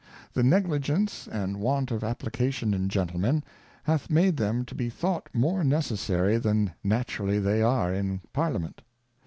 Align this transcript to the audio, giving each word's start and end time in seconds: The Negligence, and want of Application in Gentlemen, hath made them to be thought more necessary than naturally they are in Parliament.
The 0.33 0.41
Negligence, 0.41 1.27
and 1.27 1.59
want 1.59 1.91
of 1.91 2.03
Application 2.03 2.73
in 2.73 2.89
Gentlemen, 2.89 3.43
hath 3.83 4.09
made 4.09 4.35
them 4.35 4.65
to 4.65 4.73
be 4.73 4.89
thought 4.89 5.29
more 5.31 5.63
necessary 5.63 6.39
than 6.39 6.71
naturally 6.83 7.37
they 7.37 7.61
are 7.61 7.93
in 7.93 8.21
Parliament. 8.33 8.81